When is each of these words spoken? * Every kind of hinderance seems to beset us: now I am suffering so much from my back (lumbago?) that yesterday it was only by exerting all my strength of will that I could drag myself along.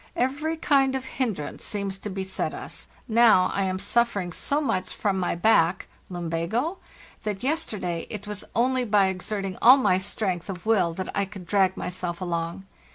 * 0.13 0.15
Every 0.31 0.57
kind 0.57 0.95
of 0.95 1.05
hinderance 1.05 1.63
seems 1.63 1.99
to 1.99 2.09
beset 2.09 2.55
us: 2.55 2.87
now 3.07 3.51
I 3.53 3.65
am 3.65 3.77
suffering 3.77 4.33
so 4.33 4.59
much 4.59 4.95
from 4.95 5.19
my 5.19 5.35
back 5.35 5.85
(lumbago?) 6.09 6.79
that 7.23 7.43
yesterday 7.43 8.07
it 8.09 8.25
was 8.25 8.43
only 8.55 8.83
by 8.83 9.09
exerting 9.09 9.59
all 9.61 9.77
my 9.77 9.99
strength 9.99 10.49
of 10.49 10.65
will 10.65 10.91
that 10.95 11.15
I 11.15 11.25
could 11.25 11.45
drag 11.45 11.77
myself 11.77 12.19
along. 12.19 12.65